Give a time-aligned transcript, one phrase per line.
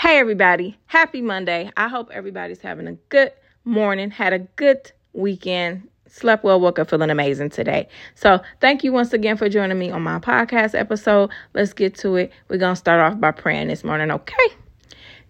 [0.00, 0.78] Hey, everybody.
[0.86, 1.70] Happy Monday.
[1.76, 3.32] I hope everybody's having a good
[3.66, 7.86] morning, had a good weekend, slept well, woke up feeling amazing today.
[8.14, 11.28] So, thank you once again for joining me on my podcast episode.
[11.52, 12.32] Let's get to it.
[12.48, 14.46] We're going to start off by praying this morning, okay?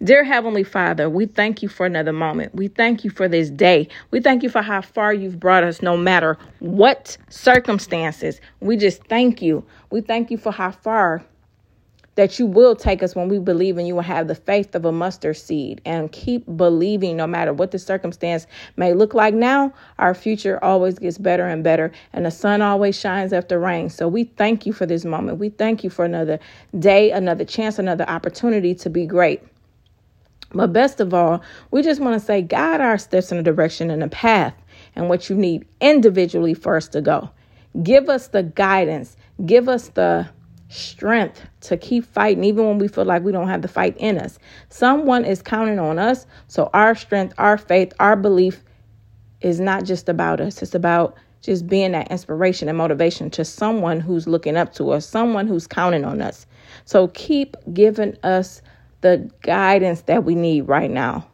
[0.01, 2.55] Dear Heavenly Father, we thank you for another moment.
[2.55, 3.89] We thank you for this day.
[4.11, 8.39] We thank you for how far you've brought us, no matter what circumstances.
[8.61, 9.65] We just thank you.
[9.89, 11.25] We thank you for how far
[12.15, 14.85] that you will take us when we believe and you will have the faith of
[14.85, 19.33] a mustard seed and keep believing no matter what the circumstance may look like.
[19.33, 23.89] Now our future always gets better and better and the sun always shines after rain.
[23.89, 25.39] So we thank you for this moment.
[25.39, 26.39] We thank you for another
[26.77, 29.41] day another chance another opportunity to be great.
[30.53, 33.89] But best of all we just want to say guide our steps in a direction
[33.89, 34.53] and a path
[34.95, 37.29] and what you need individually us to go.
[37.83, 39.15] Give us the guidance.
[39.45, 40.27] Give us the
[40.71, 44.17] strength to keep fighting, even when we feel like we don't have the fight in
[44.17, 44.39] us.
[44.69, 46.25] Someone is counting on us.
[46.47, 48.63] So our strength, our faith, our belief
[49.41, 53.99] is not just about us, it's about just being that inspiration and motivation to someone
[53.99, 56.45] who's looking up to us, someone who's counting on us.
[56.85, 58.61] So keep giving us
[59.01, 61.27] the guidance that we need right now.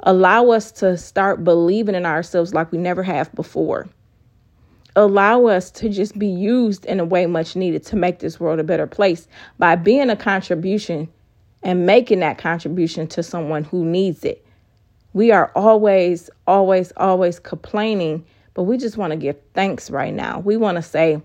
[0.00, 3.88] Allow us to start believing in ourselves like we never have before
[4.96, 8.60] allow us to just be used in a way much needed to make this world
[8.60, 9.26] a better place
[9.58, 11.08] by being a contribution
[11.62, 14.44] and making that contribution to someone who needs it.
[15.12, 20.40] We are always, always, always complaining, but we just want to give thanks right now.
[20.40, 21.20] We want to say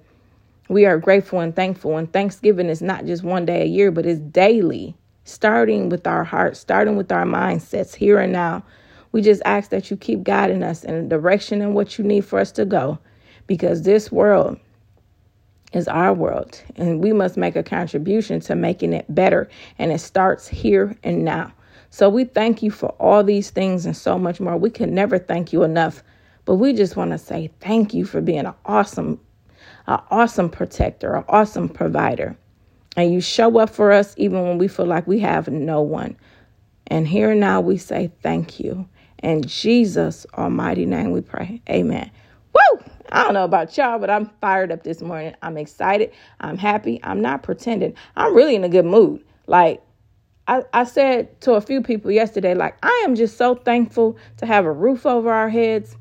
[0.68, 1.98] we are grateful and thankful.
[1.98, 4.96] And Thanksgiving is not just one day a year, but it's daily,
[5.26, 8.64] starting with our hearts, starting with our mindsets here and now.
[9.12, 12.22] We just ask that you keep guiding us in the direction and what you need
[12.22, 13.00] for us to go
[13.50, 14.60] because this world
[15.74, 19.50] is our world and we must make a contribution to making it better.
[19.80, 21.52] And it starts here and now.
[21.90, 24.56] So we thank you for all these things and so much more.
[24.56, 26.04] We can never thank you enough,
[26.46, 29.20] but we just want to say thank you for being an awesome,
[29.88, 32.38] an awesome protector, an awesome provider.
[32.96, 36.16] And you show up for us even when we feel like we have no one.
[36.86, 38.88] And here and now we say thank you.
[39.24, 41.64] In Jesus' almighty name we pray.
[41.68, 42.12] Amen.
[42.54, 42.84] Woo!
[43.12, 45.36] I don't know about y'all, but I'm fired up this morning.
[45.42, 46.12] I'm excited.
[46.40, 47.00] I'm happy.
[47.04, 47.96] I'm not pretending.
[48.16, 49.24] I'm really in a good mood.
[49.48, 49.82] Like,
[50.48, 54.46] I, I said to a few people yesterday, like, I am just so thankful to
[54.46, 55.96] have a roof over our heads,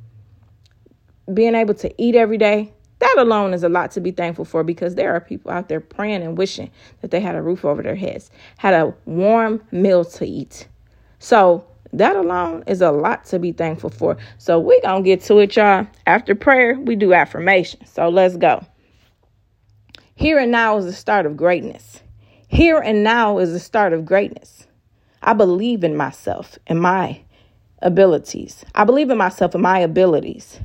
[1.32, 2.72] being able to eat every day.
[3.00, 5.80] That alone is a lot to be thankful for because there are people out there
[5.80, 6.70] praying and wishing
[7.00, 10.66] that they had a roof over their heads, had a warm meal to eat.
[11.20, 14.16] So that alone is a lot to be thankful for.
[14.38, 15.86] So we're going to get to it, y'all.
[16.06, 17.84] After prayer, we do affirmation.
[17.86, 18.64] So let's go.
[20.14, 22.02] Here and now is the start of greatness.
[22.48, 24.66] Here and now is the start of greatness.
[25.22, 27.20] I believe in myself and my
[27.82, 28.64] abilities.
[28.74, 30.60] I believe in myself and my abilities.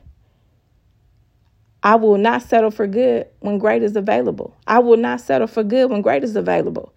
[1.83, 4.55] I will not settle for good when great is available.
[4.67, 6.93] I will not settle for good when great is available.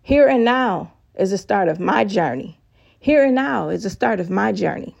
[0.00, 2.58] Here and now is the start of my journey.
[3.02, 4.94] Here and now is the start of my journey.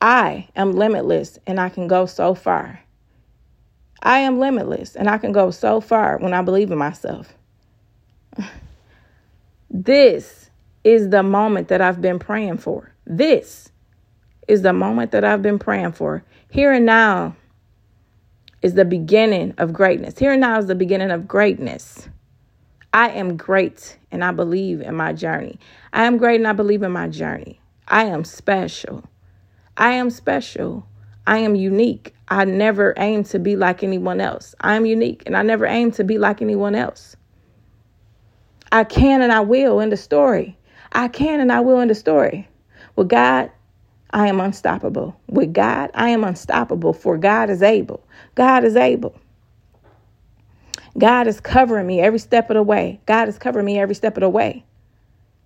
[0.00, 2.80] I am limitless and I can go so far.
[4.00, 7.34] I am limitless and I can go so far when I believe in myself.
[9.70, 10.48] This
[10.82, 12.90] is the moment that I've been praying for.
[13.06, 13.70] This
[14.46, 16.24] is the moment that I've been praying for.
[16.50, 17.36] Here and now
[18.62, 20.18] is the beginning of greatness.
[20.18, 22.08] Here and now is the beginning of greatness.
[22.92, 25.58] I am great and I believe in my journey.
[25.92, 27.60] I am great and I believe in my journey.
[27.86, 29.04] I am special.
[29.76, 30.86] I am special.
[31.26, 32.14] I am unique.
[32.28, 34.54] I never aim to be like anyone else.
[34.60, 37.16] I am unique and I never aim to be like anyone else.
[38.72, 40.56] I can and I will in the story.
[40.92, 42.48] I can and I will in the story.
[42.96, 43.50] With God,
[44.10, 45.14] I am unstoppable.
[45.28, 48.02] With God, I am unstoppable, for God is able.
[48.34, 49.18] God is able.
[50.96, 53.00] God is covering me every step of the way.
[53.06, 54.64] God is covering me every step of the way.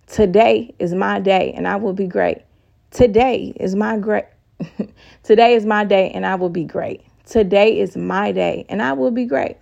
[0.07, 2.43] Today is my day and I will be great.
[2.91, 4.25] Today is my great
[5.23, 7.01] Today is my day and I will be great.
[7.25, 9.57] Today is my day and I will be great.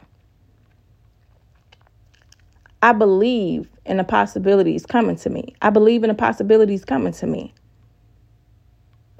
[2.82, 5.56] I believe in the possibilities coming to me.
[5.62, 7.54] I believe in the possibilities coming to me.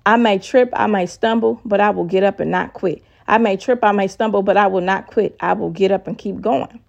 [0.06, 3.04] I may trip, I may stumble, but I will get up and not quit.
[3.28, 5.36] I may trip, I may stumble, but I will not quit.
[5.40, 6.82] I will get up and keep going.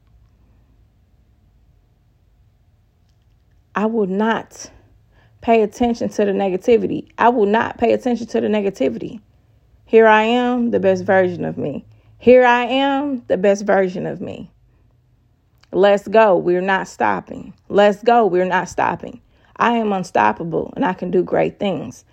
[3.74, 4.70] I will not
[5.40, 7.08] pay attention to the negativity.
[7.18, 9.20] I will not pay attention to the negativity.
[9.84, 11.84] Here I am, the best version of me.
[12.18, 14.50] Here I am, the best version of me.
[15.72, 16.36] Let's go.
[16.36, 17.54] We're not stopping.
[17.68, 18.26] Let's go.
[18.26, 19.20] We're not stopping.
[19.56, 22.04] I am unstoppable and I can do great things.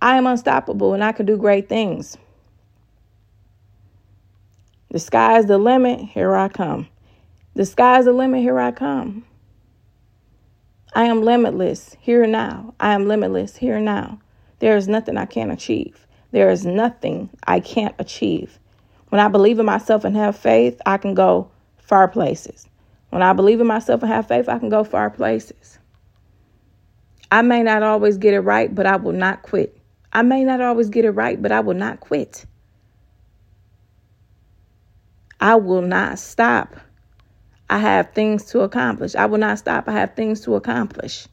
[0.00, 2.16] I am unstoppable and I can do great things.
[4.90, 6.88] The sky's the limit, here I come.
[7.54, 9.24] The sky's the limit, here I come.
[10.94, 12.74] I am limitless here now.
[12.80, 14.18] I am limitless here now.
[14.60, 16.06] There is nothing I can't achieve.
[16.30, 18.58] There is nothing I can't achieve.
[19.10, 22.66] When I believe in myself and have faith, I can go far places.
[23.10, 25.78] When I believe in myself and have faith, I can go far places.
[27.30, 29.78] I may not always get it right, but I will not quit.
[30.12, 32.46] I may not always get it right, but I will not quit.
[35.40, 36.76] I will not stop.
[37.70, 39.14] I have things to accomplish.
[39.14, 39.88] I will not stop.
[39.88, 41.28] I have things to accomplish.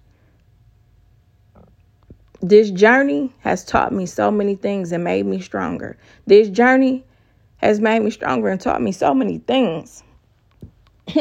[2.42, 5.98] This journey has taught me so many things and made me stronger.
[6.28, 7.06] This journey
[7.58, 10.04] has made me stronger and taught me so many things.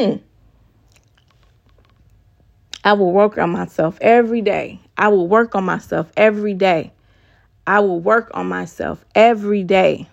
[2.83, 4.79] I will work on myself every day.
[4.97, 6.91] I will work on myself every day.
[7.65, 10.07] I will work on myself every day.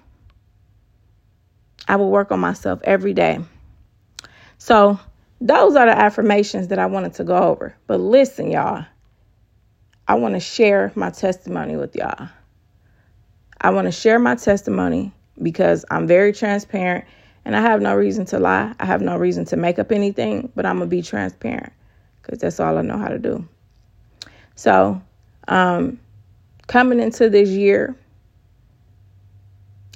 [1.93, 3.39] I will work on myself every day.
[4.57, 4.99] So,
[5.43, 7.77] those are the affirmations that I wanted to go over.
[7.87, 8.87] But listen, y'all,
[10.09, 12.31] I want to share my testimony with y'all.
[13.61, 15.13] I want to share my testimony
[15.43, 17.05] because I'm very transparent
[17.45, 18.73] and I have no reason to lie.
[18.81, 21.75] I have no reason to make up anything, but I'm going to be transparent
[22.23, 23.47] because that's all I know how to do.
[24.55, 25.03] So,
[25.47, 26.01] um,
[26.69, 27.95] coming into this year,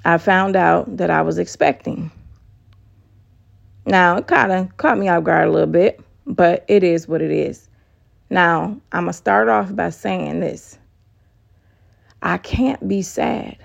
[0.07, 2.13] I found out that I was expecting.
[3.87, 7.23] Now, it kind of caught me off guard a little bit, but it is what
[7.23, 7.69] it is.
[8.31, 10.79] Now, I'm going to start off by saying this
[12.23, 13.59] I can't be sad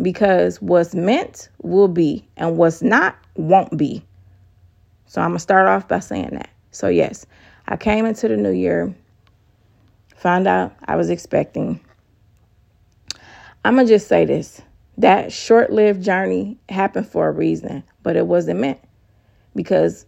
[0.00, 4.04] because what's meant will be, and what's not won't be.
[5.06, 6.50] So, I'm going to start off by saying that.
[6.72, 7.24] So, yes,
[7.68, 8.92] I came into the new year,
[10.16, 11.78] found out I was expecting.
[13.64, 14.60] I'm going to just say this
[14.98, 18.80] that short lived journey happened for a reason, but it wasn't meant
[19.54, 20.06] because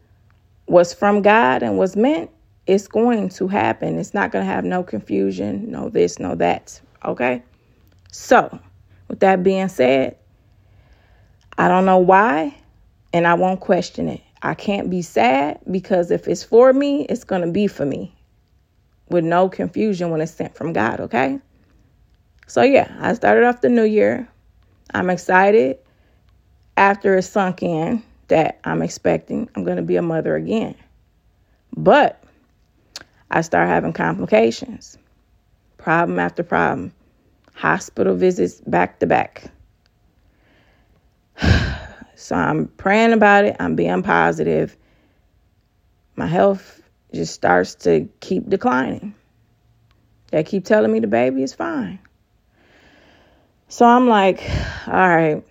[0.66, 2.30] what's from God and what's meant,
[2.66, 3.98] it's going to happen.
[3.98, 6.80] It's not going to have no confusion, no this, no that.
[7.04, 7.42] Okay?
[8.10, 8.58] So,
[9.08, 10.16] with that being said,
[11.58, 12.56] I don't know why,
[13.12, 14.22] and I won't question it.
[14.42, 18.14] I can't be sad because if it's for me, it's going to be for me
[19.08, 21.38] with no confusion when it's sent from God, okay?
[22.46, 24.28] So, yeah, I started off the new year.
[24.92, 25.78] I'm excited
[26.76, 30.74] after it sunk in that I'm expecting I'm going to be a mother again.
[31.76, 32.22] But
[33.30, 34.98] I start having complications,
[35.78, 36.92] problem after problem,
[37.54, 39.44] hospital visits back to back.
[42.16, 43.56] So I'm praying about it.
[43.60, 44.76] I'm being positive.
[46.16, 46.80] My health
[47.12, 49.14] just starts to keep declining.
[50.30, 51.98] They keep telling me the baby is fine.
[53.68, 54.42] So I'm like,
[54.86, 55.42] all right,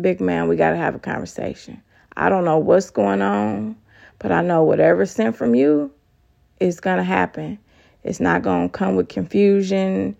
[0.00, 1.82] big man, we got to have a conversation.
[2.16, 3.76] I don't know what's going on,
[4.18, 5.92] but I know whatever sent from you
[6.60, 7.58] is going to happen.
[8.04, 10.16] It's not going to come with confusion,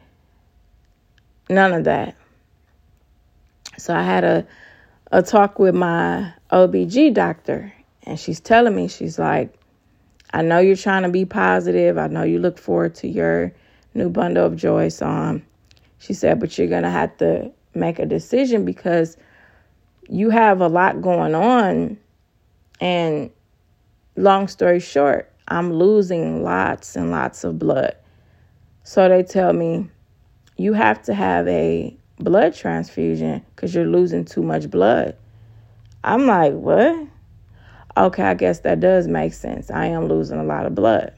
[1.49, 2.17] none of that.
[3.79, 4.47] So I had a
[5.13, 7.73] a talk with my OBG doctor,
[8.05, 9.55] and she's telling me, she's like,
[10.33, 11.99] I know you're trying to be positive.
[11.99, 13.53] I know you look forward to your
[13.93, 14.89] new bundle of joy.
[14.89, 15.43] So, um,
[16.03, 19.17] she said, but you're going to have to make a decision because
[20.09, 21.97] you have a lot going on.
[22.81, 23.31] And
[24.17, 27.97] long story short, I'm losing lots and lots of blood.
[28.83, 29.89] So they tell me,
[30.57, 35.17] you have to have a blood transfusion because you're losing too much blood.
[36.03, 37.07] I'm like, what?
[37.97, 39.71] Okay, I guess that does make sense.
[39.71, 41.13] I am losing a lot of blood.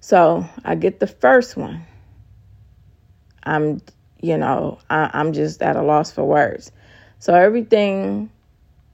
[0.00, 1.86] So I get the first one.
[3.46, 3.80] I'm,
[4.20, 6.72] you know, I, I'm just at a loss for words.
[7.18, 8.30] So everything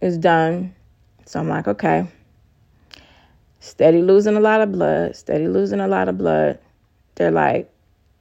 [0.01, 0.75] is done.
[1.27, 2.07] So I'm like, okay.
[3.61, 6.59] Steady losing a lot of blood, steady losing a lot of blood.
[7.15, 7.73] They're like,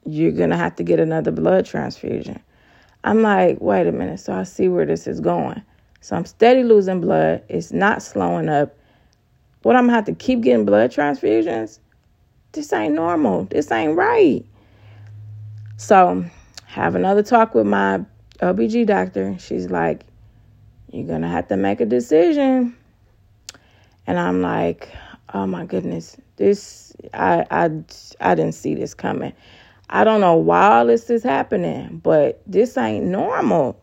[0.04, 2.42] you're going to have to get another blood transfusion.
[3.04, 4.20] I'm like, wait a minute.
[4.20, 5.62] So I see where this is going.
[6.00, 7.42] So I'm steady losing blood.
[7.48, 8.76] It's not slowing up.
[9.62, 11.78] What I'm going to have to keep getting blood transfusions?
[12.52, 13.44] This ain't normal.
[13.44, 14.44] This ain't right.
[15.82, 16.24] So
[16.66, 18.04] have another talk with my
[18.38, 19.36] OBG doctor.
[19.40, 20.04] She's like,
[20.92, 22.76] you're going to have to make a decision.
[24.06, 24.94] And I'm like,
[25.34, 27.70] oh my goodness, this, I, I,
[28.20, 29.32] I didn't see this coming.
[29.90, 33.82] I don't know why all this is happening, but this ain't normal.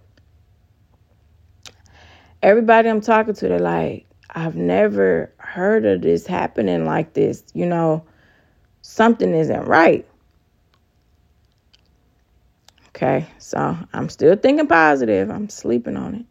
[2.41, 7.43] Everybody I'm talking to, they're like, I've never heard of this happening like this.
[7.53, 8.05] You know,
[8.83, 10.08] something isn't right.
[13.01, 15.31] Okay, so I'm still thinking positive.
[15.31, 16.25] I'm sleeping on it.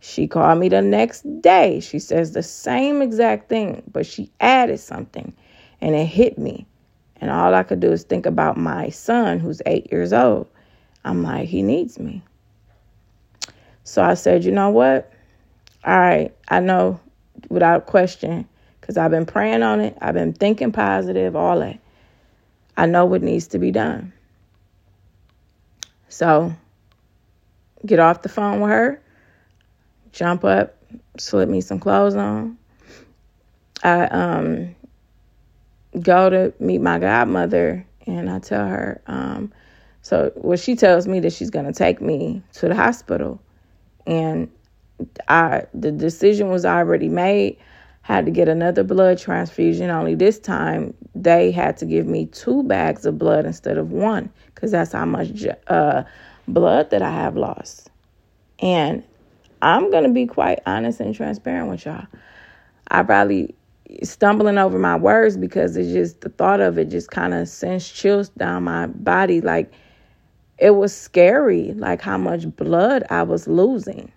[0.00, 1.80] She called me the next day.
[1.80, 5.34] She says the same exact thing, but she added something
[5.82, 6.66] and it hit me.
[7.20, 10.48] And all I could do is think about my son who's eight years old.
[11.04, 12.22] I'm like, he needs me.
[13.84, 15.12] So I said, you know what?
[15.84, 16.98] All right, I know
[17.50, 18.48] without question,
[18.80, 21.78] because I've been praying on it, I've been thinking positive, all that.
[22.78, 24.14] I know what needs to be done.
[26.08, 26.54] So
[27.84, 29.02] get off the phone with her,
[30.12, 30.76] jump up,
[31.18, 32.58] slip me some clothes on.
[33.82, 34.74] I um
[36.00, 39.52] go to meet my godmother and I tell her, um,
[40.02, 43.40] so well she tells me that she's gonna take me to the hospital
[44.06, 44.50] and
[45.28, 47.58] I the decision was already made.
[48.06, 49.90] Had to get another blood transfusion.
[49.90, 54.30] Only this time they had to give me two bags of blood instead of one
[54.54, 56.04] because that's how much uh,
[56.46, 57.90] blood that I have lost.
[58.60, 59.02] And
[59.60, 62.06] I'm gonna be quite honest and transparent with y'all.
[62.88, 63.56] I probably
[64.04, 67.90] stumbling over my words because it's just the thought of it just kind of sends
[67.90, 69.40] chills down my body.
[69.40, 69.72] Like
[70.58, 74.12] it was scary, like how much blood I was losing.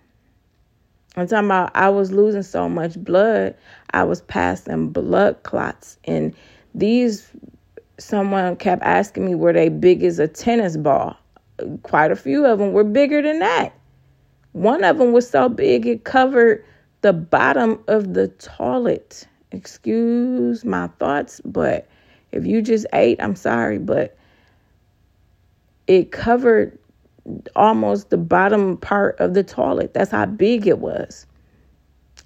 [1.16, 3.54] I'm talking about I was losing so much blood,
[3.92, 5.98] I was passing blood clots.
[6.04, 6.34] And
[6.74, 7.28] these,
[7.98, 11.16] someone kept asking me, were they big as a tennis ball?
[11.82, 13.72] Quite a few of them were bigger than that.
[14.52, 16.64] One of them was so big it covered
[17.02, 19.26] the bottom of the toilet.
[19.52, 21.88] Excuse my thoughts, but
[22.30, 24.16] if you just ate, I'm sorry, but
[25.86, 26.78] it covered
[27.56, 29.94] almost the bottom part of the toilet.
[29.94, 31.26] That's how big it was.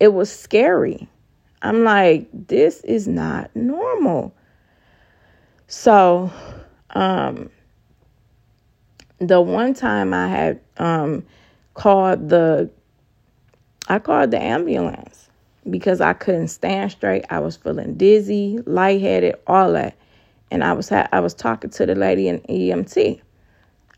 [0.00, 1.08] It was scary.
[1.62, 4.34] I'm like, this is not normal.
[5.66, 6.30] So,
[6.90, 7.50] um,
[9.18, 11.24] the one time I had um,
[11.74, 12.70] called the,
[13.88, 15.28] I called the ambulance
[15.70, 17.24] because I couldn't stand straight.
[17.30, 19.96] I was feeling dizzy, lightheaded, all that,
[20.50, 23.20] and I was ha- I was talking to the lady in EMT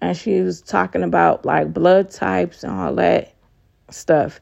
[0.01, 3.35] and she was talking about like blood types and all that
[3.91, 4.41] stuff.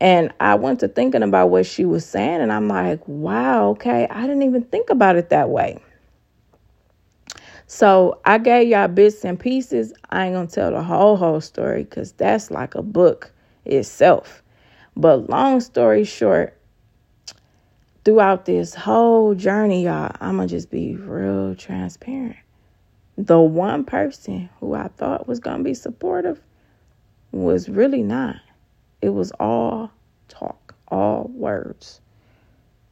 [0.00, 4.06] And I went to thinking about what she was saying, and I'm like, wow, okay,
[4.08, 5.78] I didn't even think about it that way.
[7.66, 9.92] So I gave y'all bits and pieces.
[10.08, 13.32] I ain't gonna tell the whole whole story because that's like a book
[13.64, 14.42] itself.
[14.96, 16.58] But long story short,
[18.04, 22.36] throughout this whole journey, y'all, I'm gonna just be real transparent
[23.26, 26.40] the one person who I thought was going to be supportive
[27.32, 28.36] was really not.
[29.02, 29.90] It was all
[30.28, 32.00] talk, all words.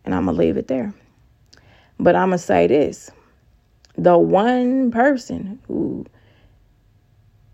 [0.05, 0.93] And I'm going to leave it there.
[1.99, 3.11] But I'm going to say this
[3.97, 6.07] the one person who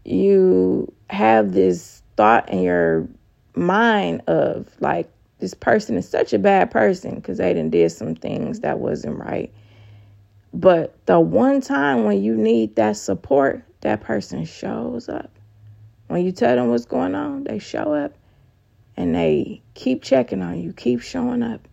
[0.04, 3.08] you have this thought in your
[3.54, 8.14] mind of like, this person is such a bad person because they didn't did some
[8.14, 9.52] things that wasn't right
[10.54, 15.30] but the one time when you need that support, that person shows up.
[16.06, 18.12] When you tell them what's going on, they show up
[18.96, 21.66] and they keep checking on you, keep showing up.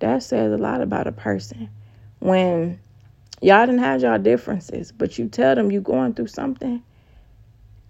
[0.00, 1.70] That says a lot about a person.
[2.18, 2.78] When
[3.40, 6.82] y'all didn't have y'all differences, but you tell them you're going through something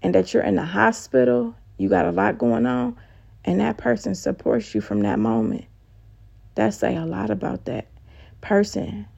[0.00, 2.96] and that you're in the hospital, you got a lot going on,
[3.44, 5.64] and that person supports you from that moment.
[6.54, 7.88] That say a lot about that
[8.40, 9.08] person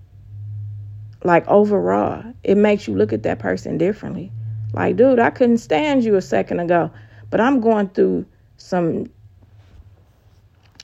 [1.27, 4.31] like overall, it makes you look at that person differently.
[4.73, 6.91] Like, dude, I couldn't stand you a second ago,
[7.31, 9.07] but I'm going through some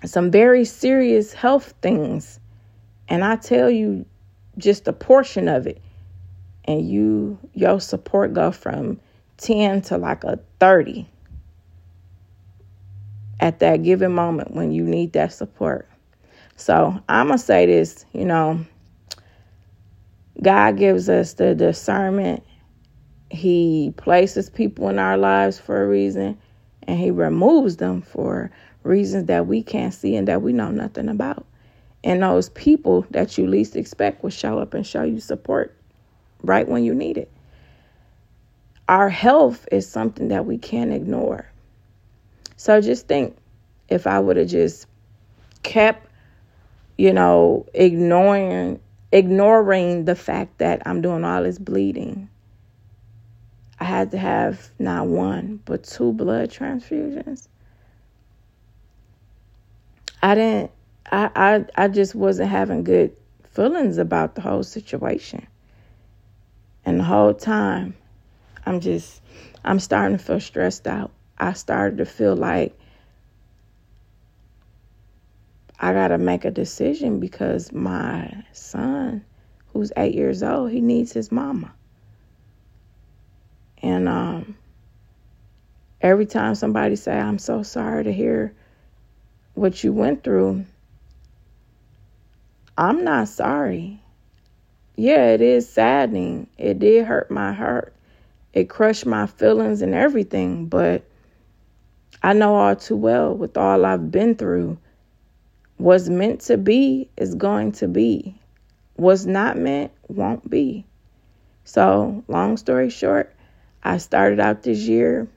[0.04, 2.40] some very serious health things.
[3.08, 4.04] And I tell you
[4.58, 5.80] just a portion of it.
[6.64, 8.98] And you your support go from
[9.38, 11.06] 10 to like a 30
[13.40, 15.88] at that given moment when you need that support.
[16.56, 18.64] So I'm gonna say this, you know,
[20.42, 22.42] God gives us the discernment.
[23.30, 26.38] He places people in our lives for a reason,
[26.82, 28.50] and He removes them for
[28.82, 31.46] reasons that we can't see and that we know nothing about.
[32.04, 35.76] And those people that you least expect will show up and show you support
[36.42, 37.30] right when you need it.
[38.88, 41.46] Our health is something that we can't ignore.
[42.56, 43.36] So just think
[43.88, 44.86] if I would have just
[45.62, 46.08] kept,
[46.98, 48.80] you know, ignoring
[49.12, 52.28] ignoring the fact that I'm doing all this bleeding.
[53.78, 57.48] I had to have not one, but two blood transfusions.
[60.22, 60.70] I didn't
[61.10, 63.14] I I, I just wasn't having good
[63.44, 65.46] feelings about the whole situation.
[66.84, 67.94] And the whole time,
[68.66, 69.20] I'm just,
[69.64, 71.12] I'm starting to feel stressed out.
[71.38, 72.76] I started to feel like
[75.82, 79.24] I got to make a decision because my son,
[79.72, 81.74] who's eight years old, he needs his mama.
[83.82, 84.56] And um,
[86.00, 88.54] every time somebody say, I'm so sorry to hear
[89.54, 90.64] what you went through,
[92.78, 94.00] I'm not sorry.
[94.94, 96.46] Yeah, it is saddening.
[96.58, 97.92] It did hurt my heart.
[98.52, 101.02] It crushed my feelings and everything, but
[102.22, 104.78] I know all too well with all I've been through,
[105.82, 108.34] what's meant to be is going to be.
[108.94, 110.84] What's not meant won't be.
[111.64, 113.34] So, long story short,
[113.82, 115.28] I started out this year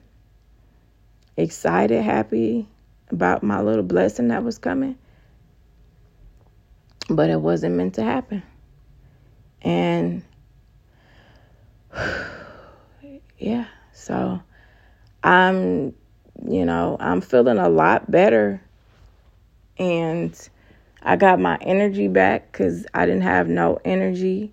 [1.36, 2.68] excited, happy
[3.10, 4.96] about my little blessing that was coming
[7.08, 8.42] but it wasn't meant to happen.
[9.62, 10.22] And
[13.38, 14.40] yeah, so
[15.22, 15.94] I'm,
[16.48, 18.60] you know, I'm feeling a lot better.
[19.78, 20.48] And
[21.02, 24.52] I got my energy back because I didn't have no energy.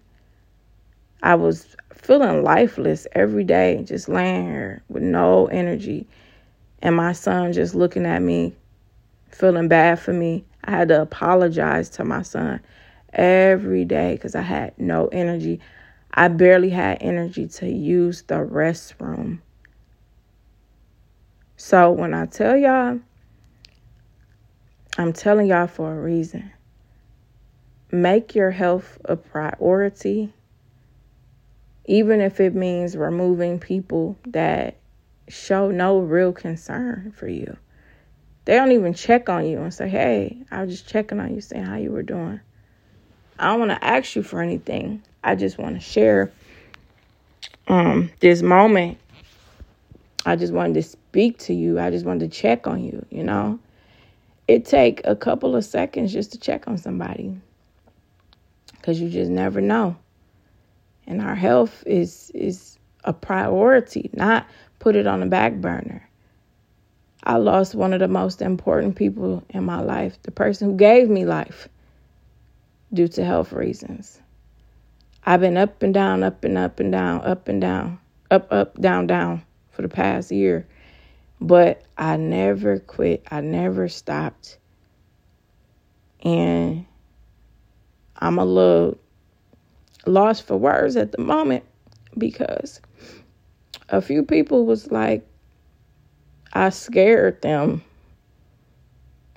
[1.22, 6.08] I was feeling lifeless every day, just laying here with no energy.
[6.82, 8.53] And my son just looking at me,
[9.30, 10.44] feeling bad for me.
[10.65, 12.60] I had to apologize to my son
[13.13, 15.62] every day because I had no energy.
[16.13, 19.39] I barely had energy to use the restroom.
[21.58, 23.00] So when I tell y'all,
[24.97, 26.51] I'm telling y'all for a reason.
[27.91, 30.33] Make your health a priority,
[31.85, 34.77] even if it means removing people that
[35.27, 37.57] show no real concern for you.
[38.45, 41.41] They don't even check on you and say, hey, I was just checking on you,
[41.41, 42.39] saying how you were doing.
[43.39, 45.01] I don't want to ask you for anything.
[45.23, 46.31] I just want to share
[47.67, 48.98] um, this moment.
[50.25, 51.79] I just wanted to speak to you.
[51.79, 53.59] I just wanted to check on you, you know.
[54.48, 57.36] It take a couple of seconds just to check on somebody.
[58.82, 59.96] Cuz you just never know.
[61.08, 64.48] And our health is is a priority, not
[64.79, 66.08] put it on the back burner.
[67.24, 71.10] I lost one of the most important people in my life, the person who gave
[71.10, 71.70] me life,
[72.94, 74.22] due to health reasons.
[75.25, 78.79] I've been up and down, up and up and down, up and down, up, up,
[78.79, 80.68] down, down for the past year.
[81.41, 83.25] But I never quit.
[83.29, 84.57] I never stopped.
[86.24, 86.85] And
[88.17, 88.98] I'm a little
[90.05, 91.63] lost for words at the moment
[92.17, 92.81] because
[93.89, 95.27] a few people was like,
[96.53, 97.83] I scared them.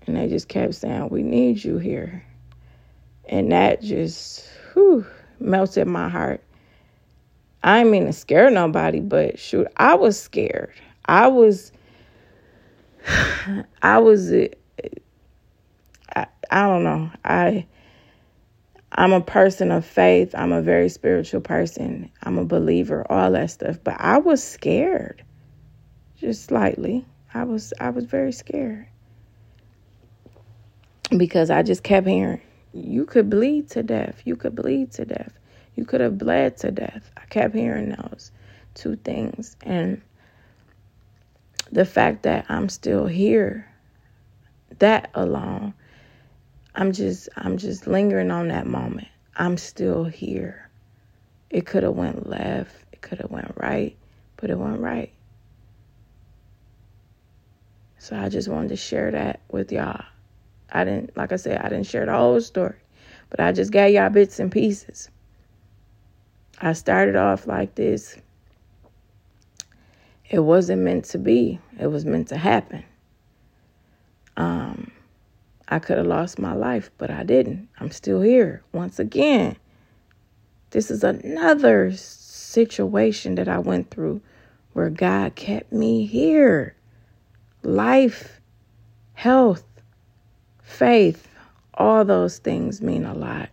[0.07, 2.25] And they just kept saying, We need you here.
[3.29, 5.07] And that just whew,
[5.41, 6.43] melted my heart.
[7.63, 10.73] I didn't mean to scare nobody, but shoot, I was scared.
[11.07, 11.73] I was,
[13.83, 17.11] I was, I, I don't know.
[17.25, 17.67] I,
[18.93, 20.35] I'm a person of faith.
[20.35, 22.11] I'm a very spiritual person.
[22.23, 23.79] I'm a believer, all that stuff.
[23.85, 25.23] But I was scared
[26.19, 27.05] just slightly.
[27.35, 28.87] I was I was very scared
[31.17, 32.41] because I just kept hearing
[32.73, 34.23] you could bleed to death.
[34.25, 35.33] You could bleed to death.
[35.77, 37.11] You could have bled to death.
[37.17, 38.33] I kept hearing those
[38.75, 40.01] two things and
[41.73, 43.69] the fact that I'm still here
[44.79, 45.75] that alone
[46.79, 49.09] I'm just I'm just lingering on that moment.
[49.35, 50.69] I'm still here.
[51.49, 53.97] It could have went left, it could have went right,
[54.37, 55.11] but it went right.
[57.99, 60.05] So I just wanted to share that with y'all.
[60.71, 62.77] I didn't, like I said, I didn't share the whole story,
[63.31, 65.09] but I just gave y'all bits and pieces.
[66.61, 68.19] I started off like this.
[70.29, 72.85] It wasn't meant to be, it was meant to happen.
[74.37, 74.91] Um,
[75.69, 77.69] I could have lost my life, but I didn't.
[77.79, 79.57] I'm still here once again.
[80.71, 84.21] This is another situation that I went through
[84.73, 86.75] where God kept me here
[87.63, 88.41] life,
[89.15, 89.65] health,
[90.63, 91.29] faith,
[91.75, 93.49] all those things mean a lot.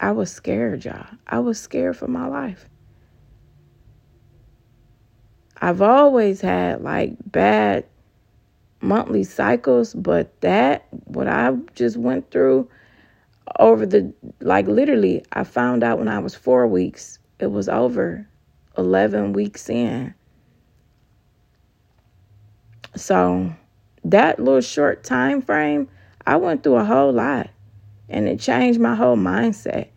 [0.00, 1.06] I was scared, y'all.
[1.26, 2.68] I was scared for my life.
[5.62, 7.86] I've always had like bad
[8.82, 12.68] monthly cycles, but that, what I just went through
[13.60, 18.26] over the, like literally, I found out when I was four weeks, it was over
[18.78, 20.14] 11 weeks in.
[22.96, 23.54] So
[24.04, 25.88] that little short time frame,
[26.26, 27.50] I went through a whole lot
[28.08, 29.88] And it changed my whole mindset.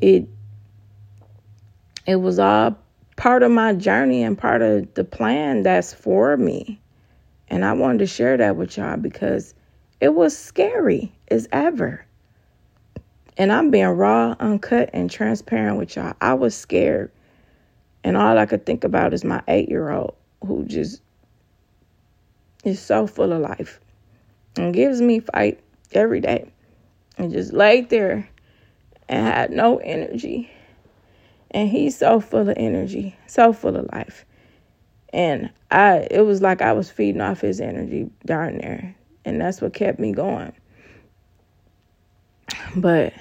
[0.00, 0.28] It
[2.06, 2.78] it was all
[3.18, 6.80] part of my journey and part of the plan that's for me.
[7.48, 9.54] And I wanted to share that with y'all because
[10.00, 12.06] it was scary as ever.
[13.36, 16.14] And I'm being raw, uncut, and transparent with y'all.
[16.20, 17.10] I was scared.
[18.04, 20.14] And all I could think about is my eight year old
[20.46, 21.02] who just
[22.64, 23.80] is so full of life
[24.56, 25.58] and gives me fight
[25.92, 26.52] every day.
[27.16, 28.28] And just laid there
[29.08, 30.52] and had no energy.
[31.50, 34.24] And he's so full of energy, so full of life.
[35.12, 38.94] And I it was like I was feeding off his energy down there.
[39.24, 40.52] And that's what kept me going.
[42.76, 43.14] But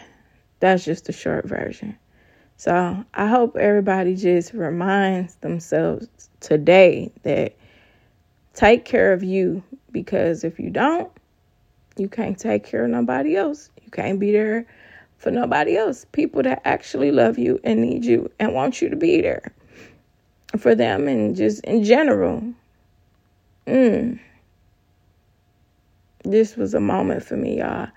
[0.59, 1.97] that's just the short version.
[2.57, 6.07] So I hope everybody just reminds themselves
[6.39, 7.55] today that
[8.53, 11.11] take care of you because if you don't,
[11.97, 13.69] you can't take care of nobody else.
[13.83, 14.65] You can't be there
[15.17, 16.05] for nobody else.
[16.11, 19.51] People that actually love you and need you and want you to be there
[20.57, 22.43] for them and just in general.
[23.65, 24.19] Mm.
[26.23, 27.89] This was a moment for me, y'all.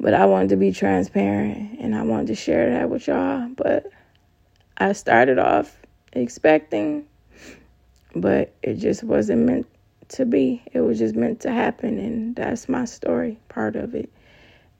[0.00, 3.48] But I wanted to be transparent and I wanted to share that with y'all.
[3.56, 3.86] But
[4.78, 5.76] I started off
[6.12, 7.06] expecting,
[8.14, 9.66] but it just wasn't meant
[10.08, 10.62] to be.
[10.72, 11.98] It was just meant to happen.
[11.98, 14.10] And that's my story, part of it.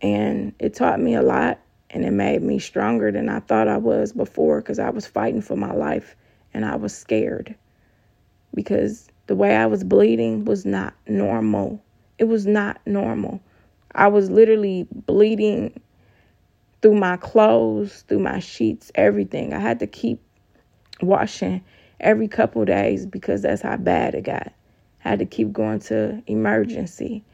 [0.03, 1.61] And it taught me a lot
[1.91, 5.43] and it made me stronger than I thought I was before because I was fighting
[5.43, 6.17] for my life
[6.53, 7.55] and I was scared
[8.55, 11.83] because the way I was bleeding was not normal.
[12.19, 13.41] It was not normal.
[13.95, 15.81] I was literally bleeding
[16.81, 19.53] through my clothes, through my sheets, everything.
[19.53, 20.21] I had to keep
[21.01, 21.63] washing
[22.01, 24.49] every couple days because that's how bad it got.
[25.05, 27.25] I had to keep going to emergency.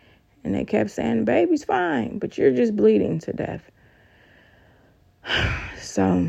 [0.48, 3.70] And they kept saying, baby's fine, but you're just bleeding to death.
[5.78, 6.26] So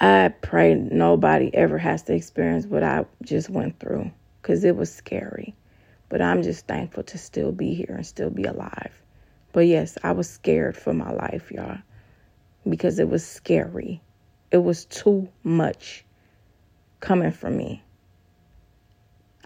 [0.00, 4.10] I pray nobody ever has to experience what I just went through
[4.42, 5.54] because it was scary.
[6.08, 9.00] But I'm just thankful to still be here and still be alive.
[9.52, 11.78] But yes, I was scared for my life, y'all,
[12.68, 14.02] because it was scary.
[14.50, 16.04] It was too much
[16.98, 17.83] coming from me.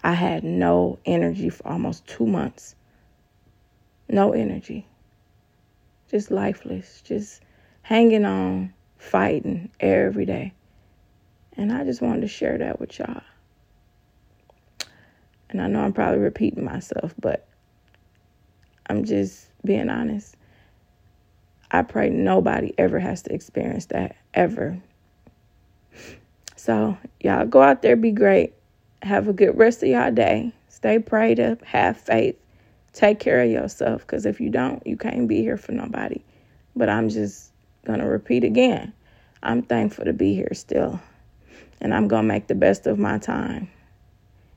[0.03, 2.75] I had no energy for almost two months.
[4.07, 4.87] No energy.
[6.09, 7.41] Just lifeless, just
[7.81, 10.53] hanging on, fighting every day.
[11.57, 13.21] And I just wanted to share that with y'all.
[15.49, 17.47] And I know I'm probably repeating myself, but
[18.87, 20.35] I'm just being honest.
[21.71, 24.81] I pray nobody ever has to experience that ever.
[26.55, 28.53] So, y'all go out there, be great.
[29.01, 30.51] Have a good rest of y'all day.
[30.67, 32.35] Stay prayed up, have faith.
[32.91, 36.21] Take care of yourself because if you don't, you can't be here for nobody.
[36.75, 37.51] But I'm just
[37.85, 38.93] going to repeat again.
[39.41, 40.99] I'm thankful to be here still.
[41.79, 43.69] And I'm going to make the best of my time.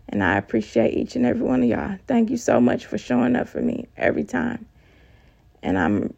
[0.09, 1.99] And I appreciate each and every one of y'all.
[2.09, 4.67] Thank you so much for showing up for me every time.
[5.63, 6.15] And I'm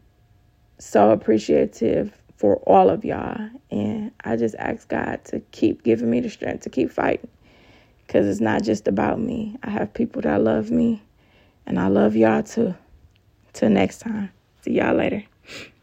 [0.79, 3.49] so appreciative for all of y'all.
[3.69, 7.29] And I just ask God to keep giving me the strength to keep fighting.
[8.05, 9.57] Because it's not just about me.
[9.63, 11.01] I have people that love me.
[11.65, 12.75] And I love y'all too.
[13.53, 14.31] Till next time.
[14.61, 15.23] See y'all later.